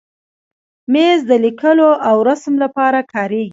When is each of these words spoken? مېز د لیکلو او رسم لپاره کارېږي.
مېز 0.93 1.19
د 1.29 1.31
لیکلو 1.45 1.89
او 2.09 2.17
رسم 2.29 2.53
لپاره 2.63 2.99
کارېږي. 3.13 3.49